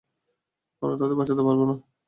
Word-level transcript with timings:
আমরা 0.81 0.95
তাদের 0.97 1.15
বাঁচাতে 1.15 1.43
পারব 1.47 1.61
না। 1.69 1.75